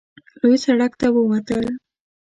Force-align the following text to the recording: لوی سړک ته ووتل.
لوی 0.39 0.57
سړک 0.65 0.91
ته 0.99 1.07
ووتل. 1.13 1.65